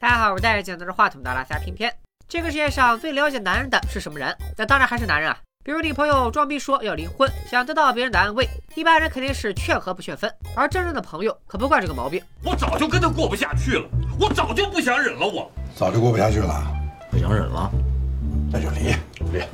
[0.00, 1.94] 大家好，我是戴着镜拿话筒的拉萨偏偏。
[2.26, 4.34] 这个世界上最了解男人的是什么人？
[4.56, 5.36] 那当然还是男人啊。
[5.62, 10.34] 比如女朋友装逼说要离婚，想得到别人的安慰，一般人肯定是劝和不劝分。
[10.56, 12.18] 而真正的朋友可不惯这个毛病。
[12.42, 13.86] 我早就跟他过不下去了，
[14.18, 16.66] 我早就不想忍了，我早就过不下去了，
[17.10, 17.70] 不想忍了，
[18.50, 18.94] 那就离
[19.34, 19.44] 离。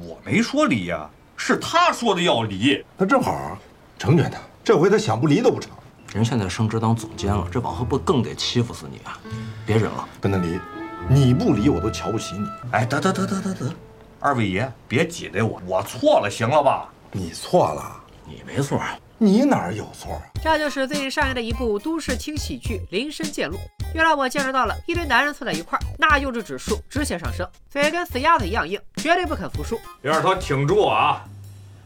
[0.00, 2.84] 我没说离呀，是他说的要离。
[2.96, 3.56] 那正好
[4.00, 5.70] 成全他，这回他想不离都不成。
[6.18, 9.18] 人现在升职当总监了，这往后不更得欺负死你啊？
[9.64, 10.60] 别忍了，跟他离，
[11.08, 12.46] 你不离我都瞧不起你。
[12.72, 13.74] 哎，得得得得得得，
[14.20, 16.88] 二位爷别挤兑我，我错了，行了吧？
[17.12, 18.80] 你错了，你没错，
[19.18, 20.22] 你哪儿有错啊？
[20.42, 23.56] 这就是最近上映的一部都市轻喜剧《林深见鹿》，
[23.94, 29.78] 又让我见识到了一堆男人凑在一块儿，那幼稚指数直线上升，嘴跟死鸭子一样硬，绝对不肯服输。
[30.02, 31.24] 林二涛，挺住啊！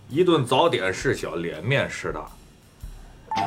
[0.08, 2.26] 一顿早点是小，脸面是大。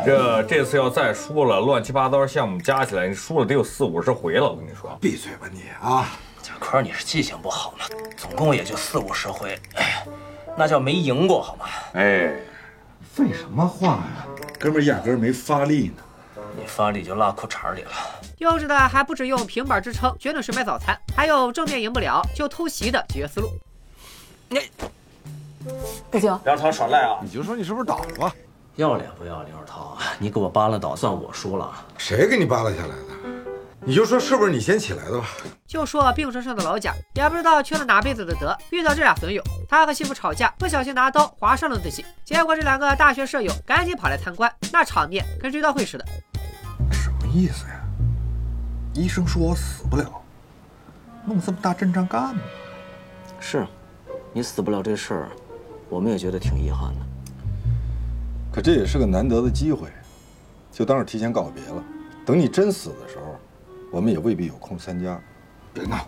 [0.06, 4.50] 这这次要再输了，乱七八糟项目加起来，你输了得有四五十回了。
[4.50, 6.08] 我跟你说，闭嘴吧你啊！
[6.42, 7.86] 贾坤，你是记性不好吗？
[8.16, 10.06] 总共也就四五十回，哎，
[10.58, 11.66] 那叫没赢过好吗？
[11.94, 12.34] 哎，
[13.14, 14.28] 废什么话呀？
[14.60, 16.04] 哥们压根没发力呢。
[16.58, 17.92] 你发力就落裤衩里了。
[18.38, 23.52] 幼稚的还不止用平板支撑绝对是买早餐，还有正面赢不了就偷袭的解决思路。
[24.50, 24.60] 你，
[26.10, 27.20] 大舅，梁朝耍赖啊！
[27.22, 28.34] 你就说你是不是倒了？
[28.80, 31.70] 要脸不要脸，二涛， 你给我扒拉倒，算我输了。
[31.98, 33.04] 谁给你扒拉下来的？
[33.82, 35.28] 你就说是不是你先起来的吧？
[35.68, 46.06] 就说病床上的老贾，也不知道缺了哪辈子的德，遇到这俩损友，他和媳妇吵架，不小心拿刀划伤了自己，结果这两个大学舍友赶紧跑来参观，那场面跟追悼会似的。
[46.90, 47.82] 什么意思呀？
[48.94, 50.10] 医生说我死不了，
[51.26, 52.42] 弄这么大阵仗干嘛？
[53.42, 53.68] 是，
[54.32, 55.30] 你死不了这事儿，
[55.90, 57.09] 我们也觉得挺遗憾的。
[58.60, 59.88] 可这也是个难得的机会，
[60.70, 61.82] 就当是提前告别了。
[62.26, 63.40] 等你真死的时候，
[63.90, 65.18] 我们也未必有空参加。
[65.74, 66.06] 别闹！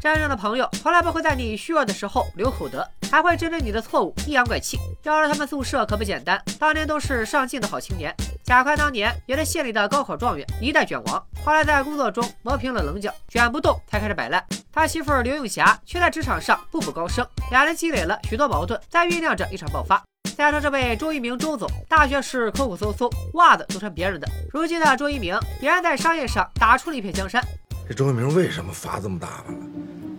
[0.00, 4.78] 真正的朋友从来不会在你虚弱的时候留口德，还会针对你的错误阴阳怪气。
[5.02, 8.14] 要是他们宿舍可不简单，当年都是上进的好青年。
[8.44, 11.26] 贾宽当年也是县里的高考状元，一代卷王。
[11.44, 14.40] 后来在工作中磨平了棱角，卷不动才开始摆烂。
[14.70, 20.00] 他媳妇刘永霞却在职场上步步高升，俩人积累了许多矛盾，在酝酿着一场爆发。
[20.36, 24.28] 再说这位周一鸣周总，大学时抠抠搜搜，袜子都穿别人的。
[24.52, 27.40] 如今的周一鸣，俨然在商业上打出了一片江山。
[27.88, 29.58] 这周一鸣为什么发这么大发了？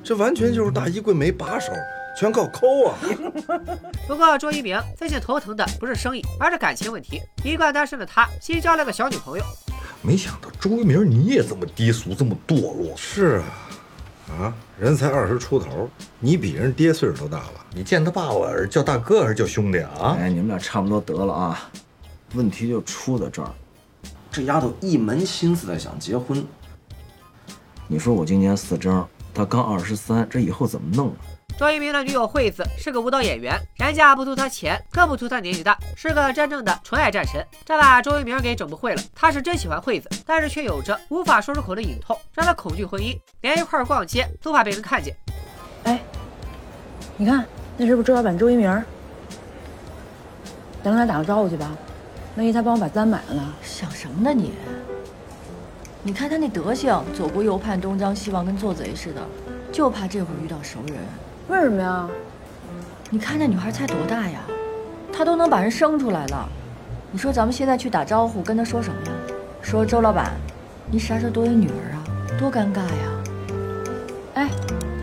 [0.03, 1.73] 这完全就是大衣柜没把手，
[2.17, 2.97] 全靠抠啊！
[4.07, 7.21] 不过周一鸣最近头疼的不是生意，而是感情问题。
[7.43, 9.43] 一贯单身的他，新交了个小女朋友。
[10.01, 12.95] 没想到周一鸣你也这么低俗，这么堕落。
[12.95, 13.64] 是啊，
[14.29, 17.65] 啊，人才二十出头，你比人爹岁数都大吧？
[17.73, 20.17] 你见他爸爸是叫大哥还是叫兄弟啊？
[20.19, 21.69] 哎，你们俩差不多得了啊。
[22.33, 23.51] 问题就出在这儿，
[24.31, 26.45] 这丫头一门心思的想结婚。
[27.87, 31.15] 你说我今年四张，她刚二十三，这以后怎么弄啊？
[31.57, 37.41] 周一鸣的女友惠子是个舞蹈演员，人家不图他钱，更不图他年纪大，是个真正的纯爱战神。
[37.63, 45.15] 这把周一鸣给整不会了，他是真喜欢惠子，但是却有着无法说出口的隐痛，让他恐惧婚姻，连一块逛街都怕被人看见。
[45.85, 46.01] 哎，
[47.15, 47.45] 你看
[47.77, 48.69] 那是不是周老板周一鸣？
[50.83, 51.71] 咱跟他打个招呼去吧，
[52.35, 53.53] 万一他帮我把单买了呢？
[53.63, 54.51] 想什么呢你？
[56.03, 59.25] 你看他那德行，左顾右盼，东张西望，跟做贼似的，
[59.71, 60.97] 就怕这会儿遇到熟人。
[61.47, 62.07] 为什么呀？
[63.11, 64.39] 你看那女孩才多大呀，
[65.13, 66.49] 她都能把人生出来了。
[67.11, 69.11] 你说咱们现在去打招呼，跟她说什么呀？
[69.61, 70.31] 说周老板，
[70.91, 72.03] 你啥时候多一女儿啊？
[72.39, 73.23] 多尴尬呀！
[74.33, 74.49] 哎，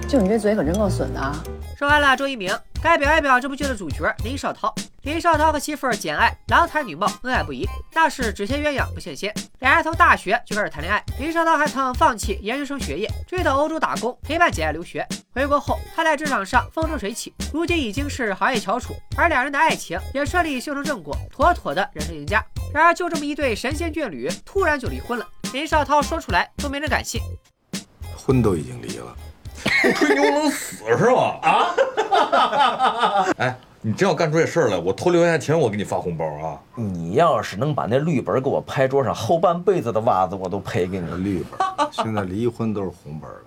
[0.09, 1.33] 就你这嘴可真够损的啊！
[1.79, 4.75] 说完了周一鸣，该表一表这部剧的主角林少涛。
[5.03, 9.33] 林少涛和媳妇儿简爱郎才女貌，恩爱不已，那是只羡鸳鸯不羡仙。
[9.61, 15.07] 俩人从大学就开始谈恋爱，林少涛还曾放弃研究生学业，追到欧洲打工，陪伴简爱留学。
[15.33, 22.45] 回国后，他在职场上风生水起，如今已经是行业翘楚，而两人的爱情也顺利修成正果，妥妥的人生赢家。
[22.75, 25.27] 然而，就这么一对神仙眷侣，突然就离婚了。
[25.53, 27.21] 林少涛说出来都没人敢信，
[28.17, 29.17] 婚都已经离了，
[29.95, 31.39] 吹牛能死是吧？
[31.43, 31.75] 啊！
[33.39, 33.57] 哎。
[33.85, 36.57] 你真要干出这事儿来，我偷留下钱，我给你发红包啊！
[36.77, 41.11] 你要是能把那绿本给我拍桌上，后半辈子的袜子我都赔给你。
[41.17, 43.39] 绿本，现在离婚都是红本了。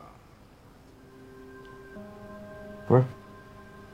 [2.85, 3.03] 不是，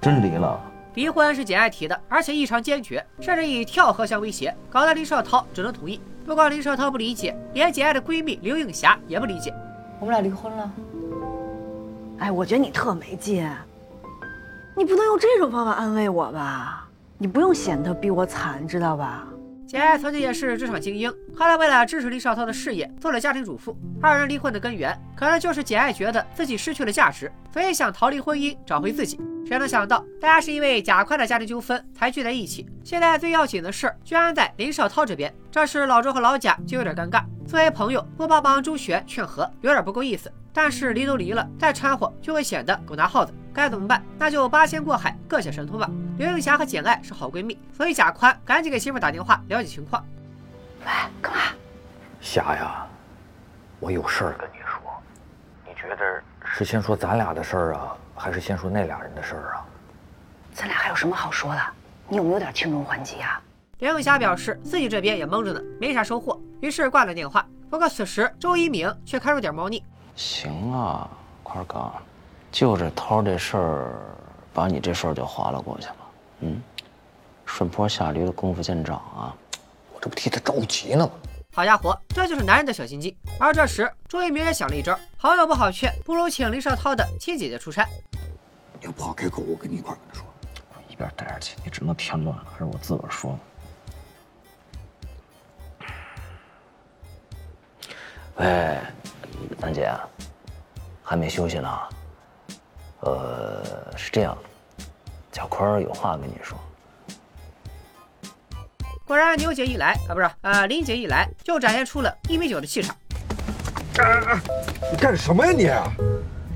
[0.02, 0.60] 真离了？
[0.96, 6.02] 离婚是简爱提的，而且异常坚决，甚至以跳河相威胁，搞得林少涛只能同意。
[6.26, 9.54] 不光林少涛不理解，连简爱的闺蜜刘映霞也不理解。
[10.00, 10.72] 我们俩离婚了。
[12.18, 13.48] 哎，我觉得你特没劲，
[14.76, 16.88] 你不能用这种方法安慰我吧？
[17.18, 19.28] 你不用显得比我惨，知道吧？
[19.68, 23.78] 简爱曾经也是职场精英，后来为了支持林少涛的事业，做了家庭主妇。
[24.02, 29.20] 二人离婚的根源，可能就是简爱觉得自己失去了价值，所以想逃离婚姻，找回自己。
[29.46, 32.66] 谁能想到，大家是因为贾宽的家庭纠纷才聚在一起。
[32.84, 35.34] 现在最要紧的事，居然在林少涛这边。
[35.52, 37.24] 这时老周和老贾就有点尴尬。
[37.46, 40.32] 作为朋友，不帮忙周旋劝和，有点不够意思。
[40.54, 43.34] 但是离都离了，再掺和就会显得狗拿耗子。
[43.54, 44.04] 该怎么办？
[44.18, 45.90] 那就八仙过海，各显神通吧。
[46.18, 50.06] 刘映霞和简爱是好闺蜜，所以贾宽赶紧给媳妇打电话了解情况。
[50.82, 50.88] 喂，
[51.22, 51.40] 干嘛？
[52.20, 52.86] 霞呀，
[53.80, 54.80] 我有事儿跟你说。
[55.68, 59.66] 你觉得是先说咱俩的事儿啊，还是先说那俩人的事儿啊？
[60.54, 61.62] 咱俩还有什么好说的？
[62.08, 63.42] 你有没有点轻重缓急啊？
[63.80, 67.46] 刘映霞表示自己这边也蒙着呢，没啥收获，于是挂了电话。
[67.70, 69.84] 不过此时周一鸣却开出点猫腻。
[70.16, 71.10] 行啊，
[71.42, 71.92] 块哥，
[72.52, 73.96] 就这涛这事儿，
[74.54, 75.96] 把你这事儿就划了过去了。
[76.42, 76.62] 嗯，
[77.46, 79.34] 顺坡下驴的功夫见长啊！
[79.94, 81.12] 我这不替他着急呢吗？
[81.54, 83.18] 好家伙，这就是男人的小心机。
[83.40, 87.88] 而这时，朱一鸣也想了一招，好友不好劝，不如请林少涛的亲姐姐出差。
[88.80, 90.26] 你要不好开口，我跟你一块跟他说。
[90.90, 93.40] 一边待着去，你只能添乱了，还是我自个儿说。
[98.36, 98.78] 喂，
[99.58, 99.90] 楠姐，
[101.02, 101.80] 还没休息呢。
[103.02, 103.64] 呃，
[103.98, 104.38] 是这样，
[105.32, 106.58] 小坤有话跟你说。
[109.06, 112.96] 果然，牛姐一来啊，不是啊，林姐一来就展现出了一米九的气场。
[114.92, 115.84] 你干什么呀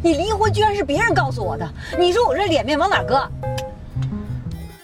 [0.02, 0.12] 你？
[0.12, 3.30] 你离婚居然是别人告诉我的，你说我这脸面往哪搁？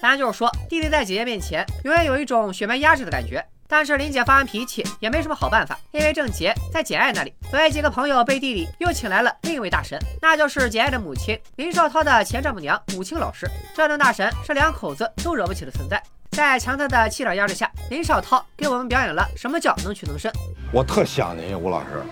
[0.02, 3.46] 当然就是说，弟弟在姐姐面前永远有一种血脉压制的感觉。
[3.72, 13.50] 但是林姐发完脾气也没什么好办法，因为郑杰在简爱那里，所以几个朋友背地里又请来了另一位大神，那就是简爱的母亲林少涛的前丈母娘母亲老师。
[13.74, 16.04] 这等大神是两口子都惹不起的存在。
[16.32, 20.30] 在强大的气场压制下，林少涛给我们表演了什么叫能屈能伸。
[20.74, 22.04] 我特想您，吴老师。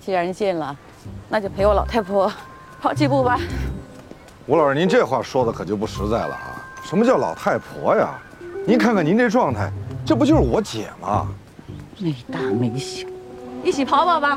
[0.00, 0.76] 既然进了，
[1.28, 2.32] 那就陪我老太婆
[2.80, 3.40] 跑几步吧。
[4.46, 6.49] 吴老师，您这话说的可就不实在了啊。
[6.90, 8.18] 什么叫老太婆呀？
[8.66, 9.70] 您看看您这状态，
[10.04, 11.28] 这不就是我姐吗？
[11.98, 13.06] 没大没小，
[13.62, 14.36] 一起跑跑吧。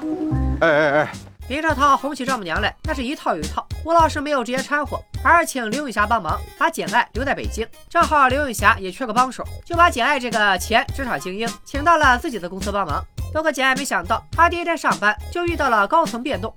[0.61, 1.11] 哎哎哎！
[1.49, 3.65] 林少涛哄起丈母娘来，那是一套又一套。
[3.83, 7.67] 吴老师没有直接掺和，而是请刘永霞帮忙，把简爱留在北京。
[7.89, 13.03] 正好刘永霞也缺个帮手，就把简爱这个前职场精英请到了自己的公司帮忙。
[13.33, 16.53] 不过简爱没想到，她第一天上班就遇到了高层变动。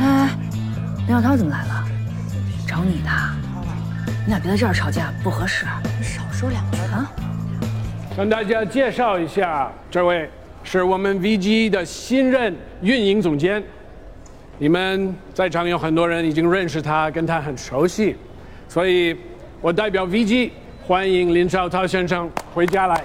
[0.00, 0.30] 哎，
[1.06, 1.84] 林小涛怎么来了？
[2.66, 3.41] 找你的。
[4.24, 5.66] 你俩别在这儿吵架，不合适。
[5.98, 7.10] 你少说两句啊！
[8.16, 10.30] 向大家介绍一下，这位
[10.62, 13.60] 是我们 VG 的新任运营总监。
[14.58, 18.16] 你们在场有很多人已经认识他，跟他很熟悉，
[18.68, 19.16] 所以
[19.60, 20.52] 我代表 VG
[20.86, 23.02] 欢迎林少涛先生回家来。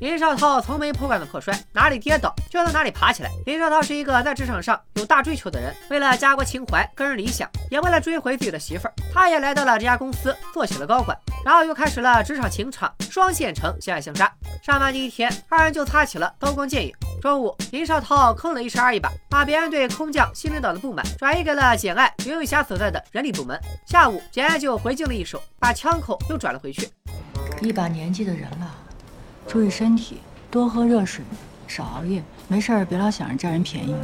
[0.00, 3.30] 林少涛从没破罐子破摔，哪里跌倒就从哪里爬起来。
[3.46, 14.30] 林少涛是一个在职场上有大追求的人，为了家国情怀、个人理想，也为了追回自己的媳妇儿，他也来到了这家公司做起了高管，然后又开始了职场情场双线程，相爱相杀。
[14.62, 16.92] 上班第一天，二人就擦起了刀光剑影。
[17.22, 23.58] 中午，林少涛坑了 HR 一把，把别人对空降新领导的不满转移给了简爱、刘永霞所在的人力部门。
[23.86, 26.90] 下午，简爱就回敬了一手，把枪口又转了回去。
[27.62, 28.75] 一把年纪的人了。
[29.46, 30.18] 注意身体，
[30.50, 31.24] 多喝热水，
[31.68, 32.22] 少熬夜。
[32.48, 33.94] 没事儿，别老想着占人便宜。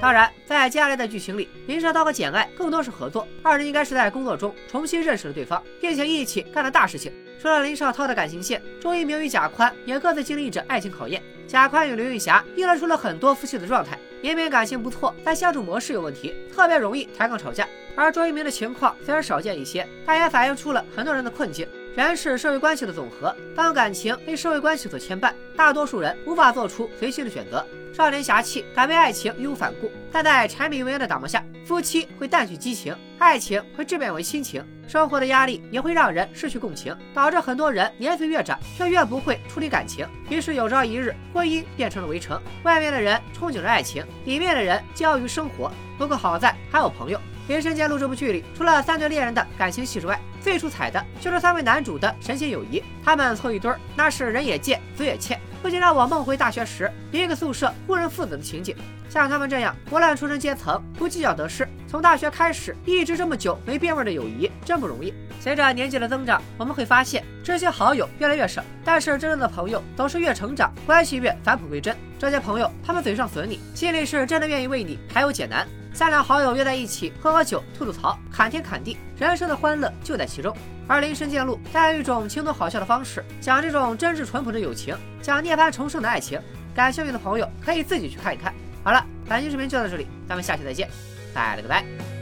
[0.00, 7.12] 当然，在接下来的剧情里，林少涛和简爱更多是合作，二人应该是在工作中重新认识了对方，并且一起干了大事情。
[7.40, 11.20] 除了林少涛的感情线，钟一鸣与贾宽也各自经历着爱情考验。
[11.48, 17.66] 贾宽与刘玉霞映射出了很多夫妻的状态，明明感情不错，但相处模式有问题，特别容易抬杠吵架。
[17.96, 21.66] 而钟一鸣的情况虽然少见一些，但也反映出了很多人的困境。
[21.98, 27.66] 人是社会关系的总和，当感情被社会关系所牵绊，大多数人无法做出随心的选择。
[27.92, 34.64] 少年侠气，敢为爱情义无反顾，但在柴米油盐的打磨下，夫妻会淡去激情，爱情会质变为亲情。
[34.86, 40.06] 生活的压力也会让人失去共情，导致很多人年岁越长，却越不会处理感情。
[40.30, 45.68] 于是有朝一日，婚姻变成了围城，外面的人憧憬着爱情，里面的人煎熬于生活。
[45.98, 47.18] 不过好在还有朋友。
[47.50, 52.82] 《林深监录》这部剧里，除了三对恋人的感情戏之外，最出彩的就是三位男主的神仙友谊。
[53.04, 58.76] 他们凑一堆儿，那是人也贱，嘴也欠，不禁让我梦回大学时一个宿舍误认父子的情景。
[59.08, 65.14] 像他们这样不烂出身阶层，不计较得失，从大学开始一直这么久没变味的友谊，真不容易。
[65.40, 71.96] 随着年纪的增长，我们会发现这些好友越来越少，但是真正的朋友总是越成长关系越返璞归真。
[72.18, 75.66] 这些朋友，他们嘴上损你，心里是真的愿意为你排忧解难。
[75.92, 80.54] 三两好友约在一起喝喝酒、吐吐槽、侃天侃地，人生的欢乐就在其中。
[80.86, 86.40] 而林深见鹿，他用一种轻松好笑的方式讲这种真挚淳朴的友情，讲涅槃重生的爱情。
[86.74, 88.54] 感兴趣的朋友可以自己去看一看。
[88.84, 90.88] 好了，本期视频就到这里，咱们下期再见，
[91.34, 92.17] 拜了个拜。